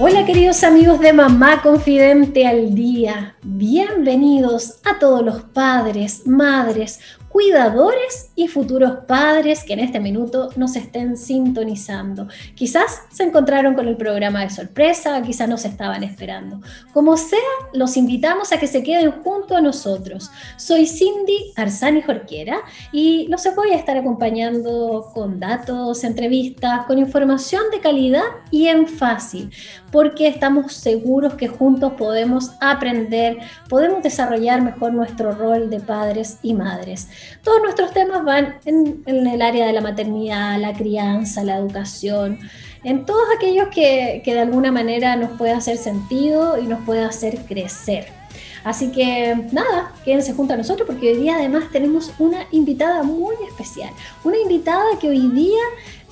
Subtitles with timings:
[0.00, 7.00] Hola queridos amigos de Mamá Confidente al Día, bienvenidos a todos los padres, madres,
[7.38, 12.26] cuidadores y futuros padres que en este minuto nos estén sintonizando.
[12.56, 16.60] Quizás se encontraron con el programa de sorpresa, quizás nos estaban esperando.
[16.92, 17.38] Como sea,
[17.72, 20.32] los invitamos a que se queden junto a nosotros.
[20.56, 22.58] Soy Cindy Arzani Jorquera
[22.90, 28.88] y los voy a estar acompañando con datos, entrevistas, con información de calidad y en
[28.88, 29.52] fácil,
[29.92, 36.54] porque estamos seguros que juntos podemos aprender, podemos desarrollar mejor nuestro rol de padres y
[36.54, 37.08] madres.
[37.42, 42.38] Todos nuestros temas van en, el área de la maternidad, la crianza, la educación,
[42.84, 47.04] en todos aquellos que, que de alguna manera nos puede hacer sentido y nos puede
[47.04, 48.18] hacer crecer.
[48.64, 53.34] Así que nada, quédense junto a nosotros porque hoy día además tenemos una invitada muy
[53.48, 53.90] especial.
[54.24, 55.62] Una invitada que hoy día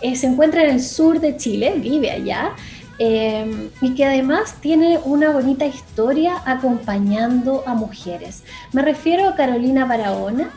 [0.00, 2.52] eh, se encuentra en el sur de Chile, vive allá.
[2.98, 8.42] Eh, y que además tiene una bonita historia acompañando a mujeres.
[8.72, 10.50] Me refiero a Carolina Barahona,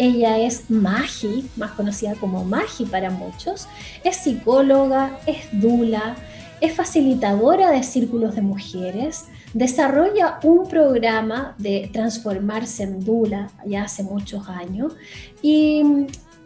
[0.00, 3.68] ella es Magi, más conocida como Magi para muchos.
[4.02, 6.16] Es psicóloga, es dula,
[6.62, 9.26] es facilitadora de círculos de mujeres.
[9.52, 14.94] Desarrolla un programa de transformarse en dula ya hace muchos años.
[15.42, 15.82] Y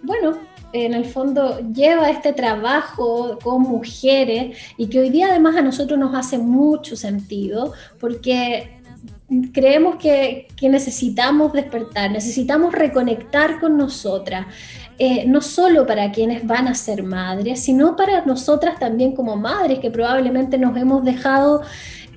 [0.02, 0.36] bueno,
[0.72, 5.96] en el fondo lleva este trabajo con mujeres y que hoy día además a nosotros
[5.96, 8.82] nos hace mucho sentido porque
[9.52, 14.46] creemos que, necesitamos despertar, necesitamos reconectar con nosotras,
[14.98, 19.80] eh, no solo para quienes van a ser madres, sino para nosotras también como madres
[19.80, 21.62] que probablemente nos hemos dejado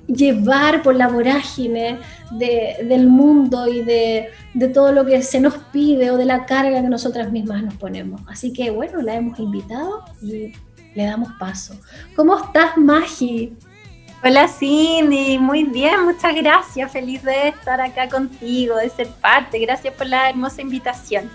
[0.06, 1.98] llevar por la vorágine
[2.30, 6.80] del mundo y de, de, todo lo que se nos pide o de la carga
[6.80, 8.22] que nosotras mismas nos ponemos.
[8.26, 10.52] Así que bueno, la hemos invitado y
[10.94, 11.74] le damos paso.
[12.16, 13.52] ¿Cómo estás, Magi?
[14.20, 19.94] Hola Cindy, muy bien, muchas gracias, feliz de estar acá contigo, de ser parte, gracias
[19.94, 21.30] por la hermosa invitación.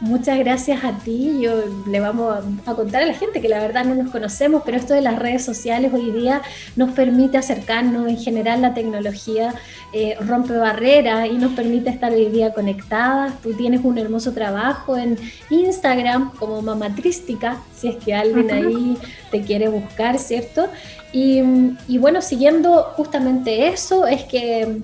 [0.00, 1.38] Muchas gracias a ti.
[1.40, 4.76] Yo le vamos a contar a la gente que la verdad no nos conocemos, pero
[4.76, 6.42] esto de las redes sociales hoy día
[6.76, 8.06] nos permite acercarnos.
[8.06, 9.54] En general, la tecnología
[9.94, 13.40] eh, rompe barreras y nos permite estar hoy día conectadas.
[13.40, 15.16] Tú tienes un hermoso trabajo en
[15.48, 18.98] Instagram como Mamatrística, si es que alguien ahí
[19.30, 20.68] te quiere buscar, ¿cierto?
[21.18, 24.82] Y, bueno, siguiendo justamente eso, es que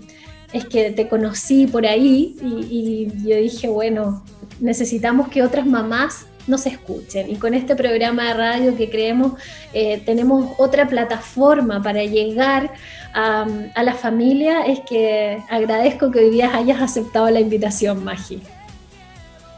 [0.54, 4.22] es que te conocí por ahí y, yo dije, bueno,
[4.58, 7.30] necesitamos que otras mamás nos escuchen.
[7.30, 9.32] Y con este programa de radio que creemos,
[9.74, 12.72] eh, tenemos otra plataforma para llegar
[13.12, 18.40] a, a, la familia, es que agradezco que hoy día hayas aceptado la invitación, Magi.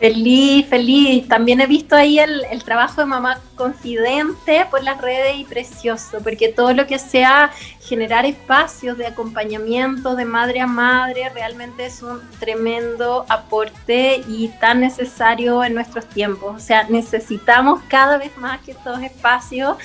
[0.04, 1.26] Feliz, feliz.
[1.28, 6.50] También he visto ahí el, trabajo de mamá confidente por las redes y precioso, porque
[6.50, 7.50] todo lo que sea
[7.80, 14.80] generar espacios de acompañamiento de madre a madre realmente es un tremendo aporte y tan
[14.80, 16.54] necesario en nuestros tiempos.
[16.54, 19.78] O sea, necesitamos cada vez más que estos espacios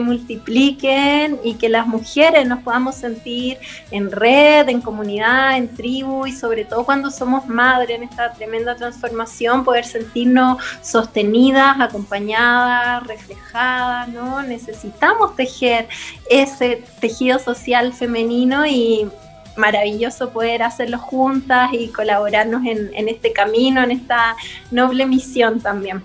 [0.00, 3.58] multipliquen y que las mujeres nos podamos sentir
[3.90, 8.76] en red, en comunidad, en tribu y sobre todo cuando somos madres en esta tremenda
[8.76, 14.42] transformación, poder sentirnos sostenidas, acompañadas, reflejadas, ¿no?
[14.42, 15.88] Necesitamos tejer
[16.30, 19.08] ese tejido social femenino y
[19.56, 24.36] maravilloso poder hacerlo juntas y colaborarnos en este camino, en esta
[24.70, 26.02] noble misión también.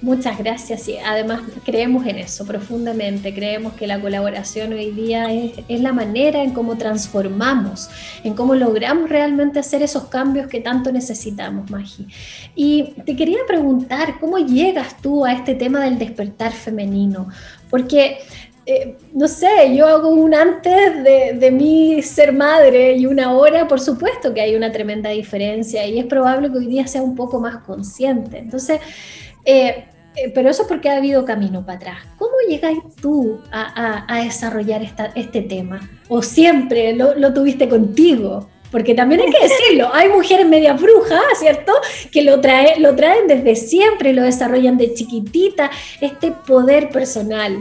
[0.00, 5.80] Muchas gracias y además creemos en eso profundamente, creemos que la colaboración hoy día es,
[5.80, 7.90] la manera en cómo transformamos,
[8.22, 12.06] en cómo logramos realmente hacer esos cambios que tanto necesitamos, Magi.
[12.54, 17.28] Y te quería preguntar, ¿cómo llegas tú a este tema del despertar femenino?
[17.68, 18.18] Porque
[18.66, 23.66] eh, no sé, yo hago un antes de, de mi ser madre y una hora,
[23.66, 27.16] por supuesto que hay una tremenda diferencia y es probable que hoy día sea un
[27.16, 28.38] poco más consciente.
[28.38, 28.78] Entonces,
[29.44, 29.88] eh,
[30.18, 32.04] eh, pero eso es porque ha habido camino para atrás.
[32.18, 34.82] ¿Cómo llegáis tú a, desarrollar
[35.14, 35.88] este tema?
[36.08, 38.48] ¿O siempre lo, tuviste contigo?
[38.70, 41.72] Porque también hay que decirlo, hay mujeres media brujas, ¿cierto?
[42.10, 45.70] Que lo, trae, lo traen desde siempre, lo desarrollan de chiquitita,
[46.00, 47.58] este poder personal.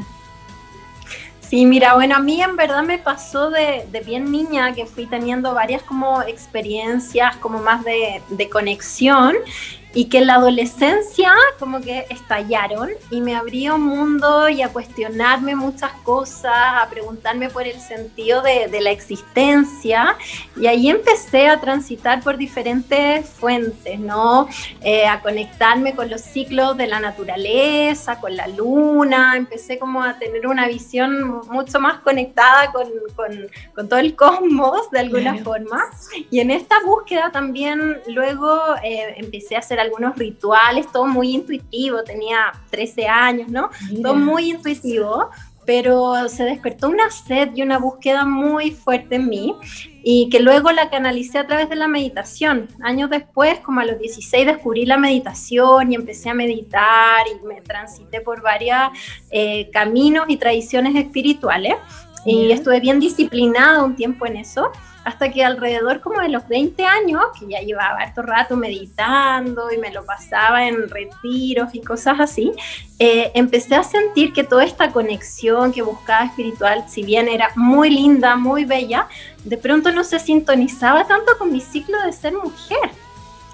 [1.39, 5.53] Sí, mira, bueno, a mí en verdad me pasó de, bien niña que fui teniendo
[5.53, 9.33] varias como experiencias como más de, de conexión
[9.93, 14.69] y que en la adolescencia como que estallaron y me abrió un mundo y a
[14.69, 20.15] cuestionarme muchas cosas, a preguntarme por el sentido de, la existencia.
[20.55, 24.47] Y ahí empecé a transitar por diferentes fuentes, ¿no?
[24.81, 30.19] Eh, a conectarme con los ciclos de la naturaleza, con la luna, empecé como a
[30.19, 32.87] tener una visión mucho más conectada con,
[33.73, 35.89] con, todo el cosmos de alguna forma.
[36.29, 42.03] Y en esta búsqueda también luego eh, empecé a hacer algunos rituales, todo muy intuitivo,
[42.03, 43.69] tenía 13 años, ¿no?
[44.01, 45.29] Todo muy intuitivo,
[45.67, 49.53] pero se despertó una sed y una búsqueda muy fuerte en mí
[50.01, 52.69] y que luego la canalicé a través de la meditación.
[52.81, 57.59] Años después, como a los 16, descubrí la meditación y empecé a meditar y me
[57.59, 58.79] transité por varios
[59.29, 61.75] eh, caminos y tradiciones espirituales.
[62.27, 64.69] Y estuve bien disciplinada un tiempo en eso
[65.05, 69.77] hasta que alrededor como de los 20 años, que ya llevaba harto rato meditando y
[69.77, 72.51] me lo pasaba en retiros y cosas así,
[72.99, 77.89] eh, empecé a sentir que toda esta conexión que buscaba espiritual, si bien era muy
[77.89, 79.07] linda, muy bella,
[79.45, 82.91] de pronto no se sintonizaba tanto con mi ciclo de ser mujer.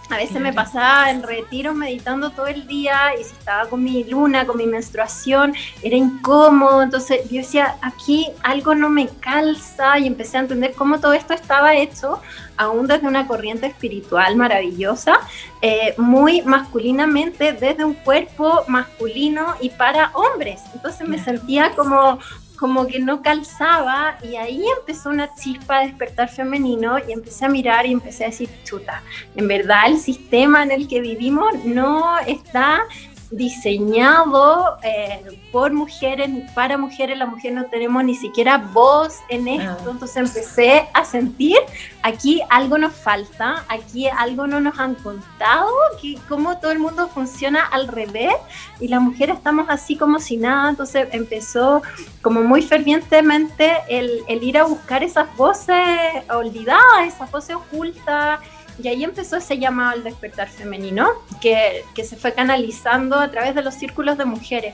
[0.09, 4.03] A veces me pasaba en retiros meditando todo el día y si estaba con mi
[4.03, 6.83] luna, con mi menstruación, era incómodo.
[6.83, 11.33] Entonces yo decía, aquí algo no me calza y empecé a entender cómo todo esto
[11.33, 12.21] estaba hecho,
[12.57, 15.19] aún desde una corriente espiritual maravillosa,
[15.61, 20.61] eh, muy masculinamente, desde un cuerpo masculino y para hombres.
[20.73, 22.19] Entonces me sentía como
[22.63, 27.49] como que no calzaba y ahí empezó una chispa de despertar femenino y empecé a
[27.49, 29.03] mirar y empecé a decir, chuta,
[29.35, 32.85] en verdad el sistema en el que vivimos no está
[33.35, 39.47] diseñado eh, por mujeres ni para mujeres, la mujer no tenemos ni siquiera voz en
[39.47, 39.91] esto, ah.
[39.91, 41.57] entonces empecé a sentir
[42.03, 45.71] aquí algo nos falta, aquí algo no nos han contado,
[46.01, 48.33] que cómo todo el mundo funciona al revés
[48.79, 51.81] y las mujeres estamos así como si nada, entonces empezó
[52.21, 55.75] como muy fervientemente el, el ir a buscar esas voces
[56.29, 58.39] olvidadas, esas voces ocultas,
[58.81, 61.09] y ahí empezó ese llamado al despertar femenino,
[61.41, 64.73] que, que se fue canalizando a través de los círculos de mujeres.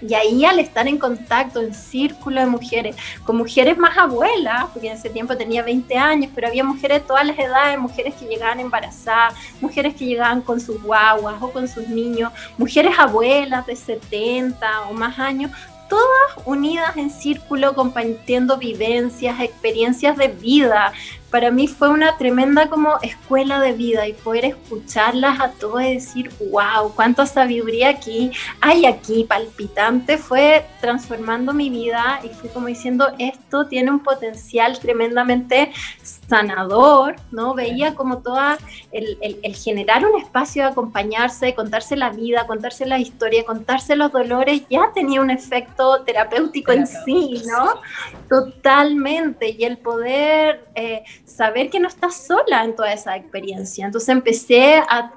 [0.00, 4.88] Y ahí al estar en contacto en círculo de mujeres, con mujeres más abuelas, porque
[4.88, 8.26] en ese tiempo tenía 20 años, pero había mujeres de todas las edades, mujeres que
[8.26, 13.74] llegaban embarazadas, mujeres que llegaban con sus guaguas o con sus niños, mujeres abuelas de
[13.74, 15.50] 70 o más años,
[15.88, 20.92] todas unidas en círculo, compartiendo vivencias, experiencias de vida,
[21.30, 25.94] para mí fue una tremenda como escuela de vida y poder escucharlas a todos y
[25.94, 28.30] decir, wow, cuánta sabiduría aquí
[28.60, 34.78] hay aquí, palpitante, fue transformando mi vida y fui como diciendo, esto tiene un potencial
[34.78, 35.70] tremendamente
[36.02, 37.54] sanador, ¿no?
[37.54, 38.58] Veía como toda
[38.92, 39.18] el,
[39.54, 44.92] generar un espacio de acompañarse, contarse la vida, contarse la historia, contarse los dolores, ya
[44.94, 47.80] tenía un efecto terapéutico en sí, ¿no?
[48.28, 49.50] Totalmente.
[49.50, 53.86] Y el poder eh, saber que no estás sola en toda esa experiencia.
[53.86, 55.12] Entonces empecé a,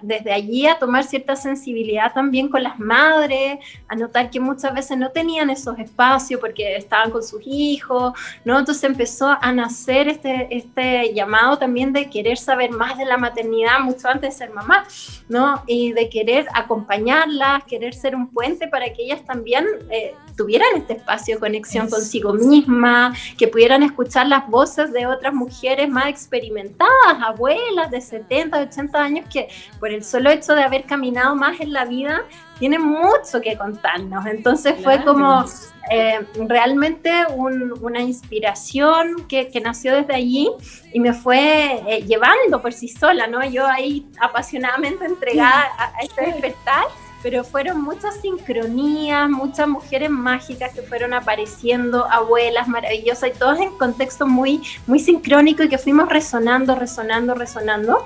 [0.00, 3.58] desde allí a tomar cierta sensibilidad también con las madres,
[3.88, 8.12] a notar que muchas veces no tenían esos espacios porque estaban con sus hijos,
[8.44, 8.58] ¿no?
[8.58, 13.80] Entonces empezó a nacer este, este llamado también de querer saber más de la maternidad
[13.80, 14.86] mucho antes de ser mamá,
[15.28, 15.62] ¿no?
[15.66, 20.94] Y de querer acompañarlas, querer ser un puente para que ellas también eh, tuvieran este
[20.94, 25.55] espacio de conexión consigo misma, que pudieran escuchar las voces de otras mujeres
[25.88, 29.48] más experimentadas, abuelas de 70, 80 años, que
[29.80, 32.22] por el solo hecho de haber caminado más en la vida,
[32.58, 34.26] tienen mucho que contarnos.
[34.26, 35.44] Entonces fue como
[35.90, 40.50] eh, realmente una inspiración que, nació desde allí
[40.92, 43.44] y me fue eh, llevando por sí sola, ¿no?
[43.44, 46.84] Yo ahí apasionadamente entregada a, a este despertar
[47.26, 53.76] pero fueron muchas sincronías, muchas mujeres mágicas que fueron apareciendo, abuelas maravillosas y todas en
[53.76, 58.04] contexto muy, muy sincrónico y que fuimos resonando, resonando, resonando.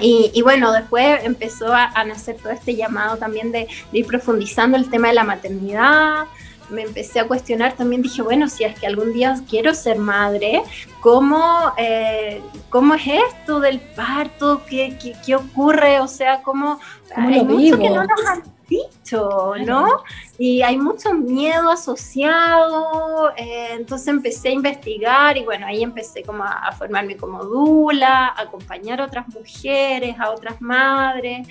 [0.00, 4.90] Y, bueno, después empezó a, nacer todo este llamado también de, de ir profundizando el
[4.90, 6.24] tema de la maternidad,
[6.70, 10.62] me empecé a cuestionar también, dije, bueno, si es que algún día quiero ser madre,
[11.00, 14.62] ¿cómo, eh, ¿cómo es esto del parto?
[14.68, 16.00] ¿Qué, qué, ocurre?
[16.00, 16.78] O sea, ¿cómo,
[17.14, 20.04] hay mucho que no nos han dicho, ¿no?
[20.38, 26.44] Y hay mucho miedo asociado, eh, entonces empecé a investigar y bueno, ahí empecé como
[26.44, 31.48] a, formarme como dula, a acompañar a otras mujeres, a otras madres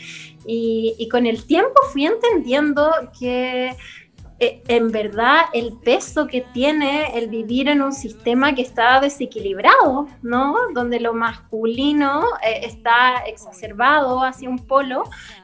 [0.47, 3.75] y, y con el tiempo fui entendiendo que
[4.39, 10.55] en verdad el peso que tiene el vivir en un sistema que está desequilibrado, ¿no?
[10.74, 15.03] Donde lo masculino eh, está exacerbado hacia un polo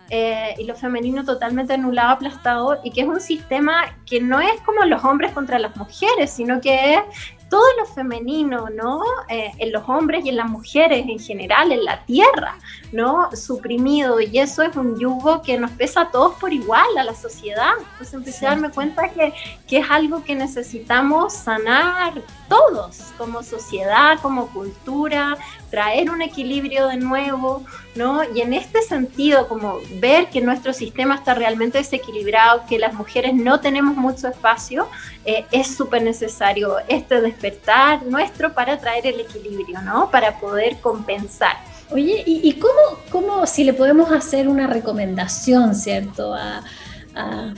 [0.10, 4.62] eh, y lo femenino totalmente anulado, aplastado, y que es un sistema que no es
[4.62, 7.02] como los hombres contra las mujeres, sino que es
[7.50, 9.02] todo lo femenino, ¿no?
[9.30, 12.58] Eh, en los hombres y en las mujeres en general, en la tierra,
[12.92, 13.30] ¿no?
[13.36, 14.20] Suprimido.
[14.20, 17.72] Y eso es un yugo que nos pesa a todos por igual, a la sociedad.
[17.80, 19.34] Entonces empecé a darme cuenta que,
[19.68, 22.14] que es algo que necesitamos sanar
[22.48, 25.38] todos, como sociedad, como cultura,
[25.75, 27.62] traer un equilibrio de nuevo,
[27.96, 28.22] ¿no?
[28.34, 33.34] Y en este sentido, como ver que nuestro sistema está realmente desequilibrado, que las mujeres
[33.34, 34.88] no tenemos mucho espacio,
[35.25, 40.10] eh, es súper necesario este despertar nuestro para traer el equilibrio, ¿no?
[40.10, 41.58] Para poder compensar.
[41.91, 46.34] Oye, ¿y, cómo, cómo, si le podemos hacer una recomendación, ¿cierto?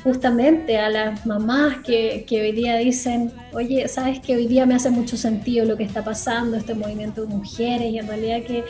[0.03, 4.75] Justamente a las mamás que, que, hoy día dicen, oye, sabes que hoy día me
[4.75, 8.63] hace mucho sentido lo que está pasando, este movimiento de mujeres, y en realidad que,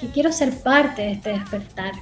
[0.00, 1.92] que quiero ser parte de este despertar.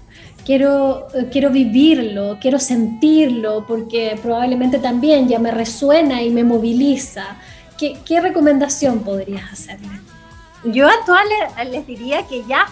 [0.44, 7.36] Quiero, quiero vivirlo, quiero sentirlo, porque probablemente también ya me resuena y me moviliza.
[7.78, 10.09] ¿Qué, qué recomendación podrías hacerle?
[10.64, 11.24] Yo a todas
[11.70, 12.66] les, diría que ya,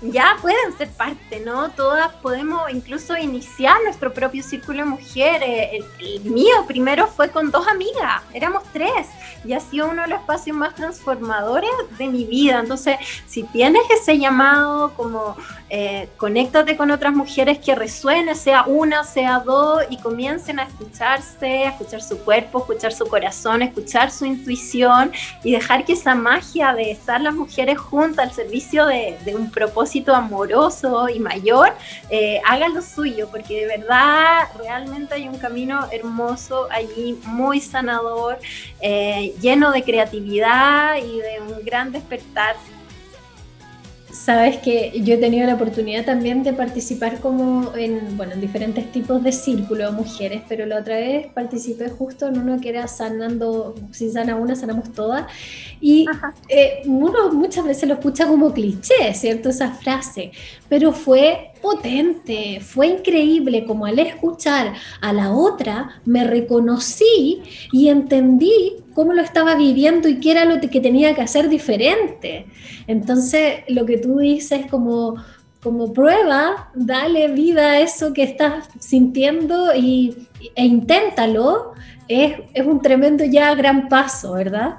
[0.00, 1.70] ya pueden ser parte, ¿no?
[1.70, 5.84] Todas podemos incluso iniciar nuestro propio círculo de mujeres.
[6.00, 9.06] El, mío primero fue con dos amigas, éramos tres,
[9.44, 12.60] y ha sido uno de los espacios más transformadores de mi vida.
[12.60, 15.36] Entonces, si tienes ese llamado como
[15.68, 21.64] eh, conéctate con otras mujeres que resuene, sea una, sea dos, y comiencen a escucharse,
[21.64, 25.10] a escuchar su cuerpo, escuchar su corazón, escuchar su intuición
[25.42, 30.14] y dejar que esa magia de estar las mujeres juntas al servicio de, un propósito
[30.14, 31.74] amoroso y mayor,
[32.10, 38.38] eh, haga lo suyo, porque de verdad realmente hay un camino hermoso allí, muy sanador,
[38.80, 42.56] eh, lleno de creatividad y de un gran despertar
[44.16, 48.90] Sabes que yo he tenido la oportunidad también de participar como en, bueno, en diferentes
[48.90, 52.88] tipos de círculos de mujeres, pero la otra vez participé justo en uno que era
[52.88, 55.26] sanando, si sana una, sanamos todas.
[55.80, 56.06] Y
[56.48, 59.50] eh, uno muchas veces lo escucha como cliché, ¿cierto?
[59.50, 60.32] Esa frase,
[60.68, 67.42] pero fue potente, fue increíble como al escuchar a la otra me reconocí
[67.72, 72.46] y entendí cómo lo estaba viviendo y qué era lo que tenía que hacer diferente.
[72.86, 75.16] Entonces, lo que tú dices como,
[75.60, 81.72] como prueba, dale vida a eso que estás sintiendo y, e inténtalo,
[82.06, 84.76] es, es un tremendo ya gran paso, ¿verdad?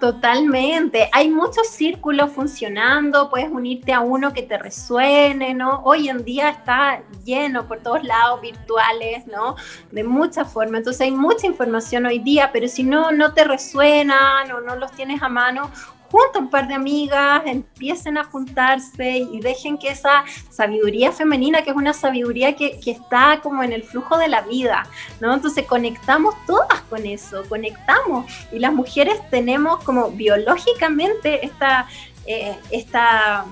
[0.00, 1.08] Totalmente.
[1.12, 5.80] Hay muchos círculos funcionando, puedes unirte a uno que te resuene, ¿no?
[5.84, 9.56] Hoy en día está lleno por todos lados, virtuales, ¿no?
[9.90, 10.80] De muchas formas.
[10.80, 14.92] Entonces hay mucha información hoy día, pero si no, no te resuenan o no los
[14.92, 15.70] tienes a mano,
[16.16, 21.70] junta un par de amigas, empiecen a juntarse y dejen que esa sabiduría femenina, que
[21.70, 24.86] es una sabiduría que, que, está como en el flujo de la vida,
[25.20, 25.34] ¿no?
[25.34, 28.24] Entonces conectamos todas con eso, conectamos.
[28.50, 31.86] Y las mujeres tenemos como biológicamente esta,
[32.26, 33.44] eh, esta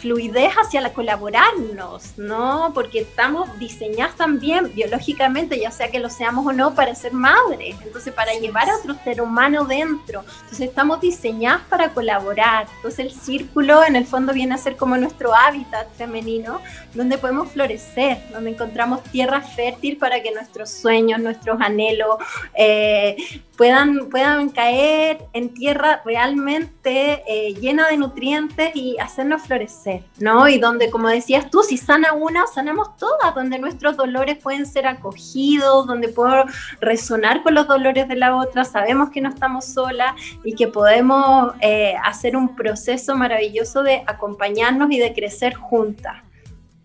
[0.00, 2.72] fluidez hacia la colaborarnos, ¿no?
[2.74, 7.76] Porque estamos diseñadas también biológicamente, ya sea que lo seamos o no, para ser madres,
[7.84, 10.20] entonces para llevar a otro ser humano dentro.
[10.20, 12.66] Entonces estamos diseñadas para colaborar.
[12.76, 16.60] Entonces el círculo en el fondo viene a ser como nuestro hábitat femenino,
[16.94, 22.16] donde podemos florecer, donde encontramos tierra fértil para que nuestros sueños, nuestros anhelos,
[22.54, 23.16] eh,
[23.58, 30.46] puedan, puedan caer en tierra realmente eh, llena de nutrientes y hacernos florecer, ¿no?
[30.48, 34.86] Y donde, como decías tú, si sana una, sanamos todas, donde nuestros dolores pueden ser
[34.86, 36.44] acogidos, donde puedo
[36.80, 40.12] resonar con los dolores de la otra, sabemos que no estamos solas
[40.44, 46.22] y que podemos eh, hacer un proceso maravilloso de acompañarnos y de crecer juntas.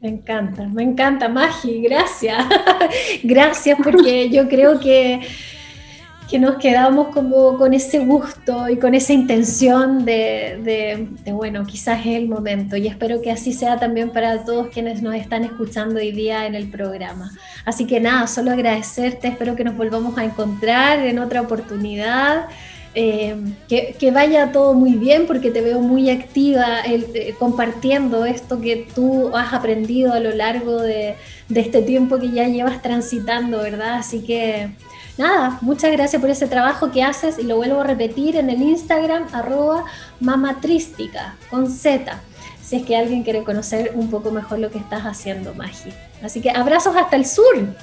[0.02, 2.46] Me encanta, me encanta, Magi, gracias.
[3.24, 5.22] gracias porque yo creo que
[6.30, 12.16] que nos quedamos como con ese gusto y con esa intención de, bueno, quizás es
[12.16, 16.12] el momento y espero que así sea también para todos quienes nos están escuchando hoy
[16.12, 17.32] día en el programa.
[17.66, 22.48] Así que nada, solo agradecerte, espero que nos volvamos a encontrar en otra oportunidad.
[22.96, 23.36] Eh,
[23.68, 29.36] que, vaya todo muy bien porque te veo muy activa eh, compartiendo esto que tú
[29.36, 31.16] has aprendido a lo largo de
[31.50, 33.96] este tiempo que ya llevas transitando, ¿verdad?
[33.96, 34.70] Así que
[35.18, 38.62] nada, muchas gracias por ese trabajo que haces y lo vuelvo a repetir en el
[38.62, 39.86] Instagram, arroba
[40.20, 42.20] mamatrística, con Z,
[42.62, 45.92] si es que alguien quiere conocer un poco mejor lo que estás haciendo, Magi.
[46.24, 47.76] Así que abrazos hasta el sur.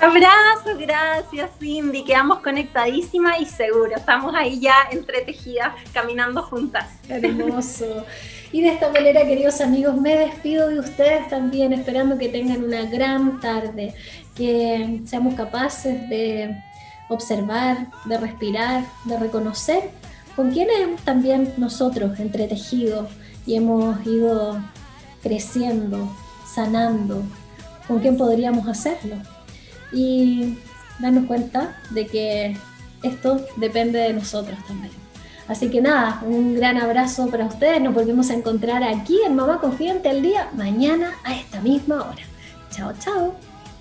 [0.00, 6.86] Abrazo, gracias Cindy, quedamos conectadísimas y seguro, estamos ahí ya entretejidas, caminando juntas.
[7.08, 8.04] Hermoso.
[8.52, 12.82] Y de esta manera, queridos amigos, me despido de ustedes también, esperando que tengan una
[12.86, 13.92] gran tarde,
[14.38, 16.56] que seamos capaces de
[17.08, 19.90] observar, de respirar, de reconocer
[20.36, 23.08] con quienes también nosotros entretejido
[23.44, 24.62] y hemos ido
[25.22, 26.08] creciendo,
[26.54, 27.22] sanando,
[27.88, 29.16] con quién podríamos hacerlo
[29.92, 30.58] y
[31.00, 32.56] darnos cuenta de que
[33.02, 34.92] esto depende de nosotros también.
[35.48, 37.80] Así que nada, un gran abrazo para ustedes.
[37.80, 42.22] Nos volvemos a encontrar aquí en Mamá Confidente al día mañana a esta misma hora.
[42.70, 43.47] Chao, chao.